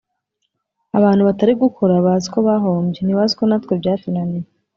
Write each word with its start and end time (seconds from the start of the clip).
Abantu 0.97 1.21
batari 1.29 1.53
gukora 1.63 1.93
baziko 2.05 2.37
bahombye 2.47 2.99
,ntibaziko 3.01 3.43
natwe 3.45 3.73
byatunaniye 3.81 4.47